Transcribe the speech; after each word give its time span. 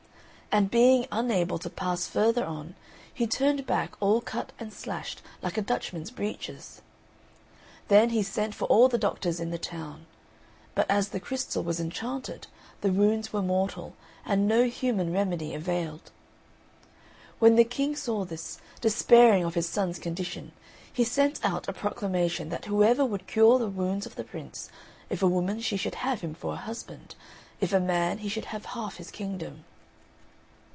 And 0.53 0.69
being 0.69 1.07
unable 1.13 1.57
to 1.59 1.69
pass 1.69 2.07
further 2.07 2.43
on 2.43 2.75
he 3.13 3.25
turned 3.25 3.65
back 3.65 3.95
all 4.01 4.19
cut 4.19 4.51
and 4.59 4.73
slashed 4.73 5.21
like 5.41 5.57
a 5.57 5.61
Dutchman's 5.61 6.11
breeches. 6.11 6.81
Then 7.87 8.09
he 8.09 8.21
sent 8.21 8.53
for 8.53 8.65
all 8.65 8.89
the 8.89 8.97
doctors 8.97 9.39
in 9.39 9.51
the 9.51 9.57
town; 9.57 10.07
but 10.75 10.91
as 10.91 11.07
the 11.07 11.21
crystal 11.21 11.63
was 11.63 11.79
enchanted 11.79 12.47
the 12.81 12.91
wounds 12.91 13.31
were 13.31 13.41
mortal, 13.41 13.95
and 14.25 14.45
no 14.45 14.65
human 14.65 15.13
remedy 15.13 15.53
availed. 15.55 16.11
When 17.39 17.55
the 17.55 17.63
King 17.63 17.95
saw 17.95 18.25
this, 18.25 18.59
despairing 18.81 19.45
of 19.45 19.53
his 19.55 19.69
son's 19.69 19.99
condition, 19.99 20.51
he 20.91 21.05
sent 21.05 21.39
out 21.45 21.69
a 21.69 21.71
proclamation 21.71 22.49
that 22.49 22.65
whoever 22.65 23.05
would 23.05 23.25
cure 23.25 23.57
the 23.57 23.69
wounds 23.69 24.05
of 24.05 24.15
the 24.17 24.25
Prince 24.25 24.69
if 25.09 25.23
a 25.23 25.29
woman 25.29 25.61
she 25.61 25.77
should 25.77 25.95
have 26.03 26.19
him 26.19 26.33
for 26.33 26.51
a 26.55 26.65
husband 26.67 27.15
if 27.61 27.71
a 27.71 27.79
man 27.79 28.17
he 28.17 28.27
should 28.27 28.45
have 28.51 28.65
half 28.75 28.97
his 28.97 29.11
kingdom. 29.11 29.63